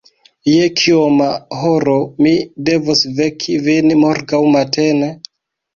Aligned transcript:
Je 0.51 0.69
kioma 0.79 1.27
horo 1.59 1.95
mi 2.23 2.33
devos 2.71 3.05
veki 3.21 3.61
vin 3.69 3.95
morgaŭ 4.07 4.45
matene? 4.59 5.17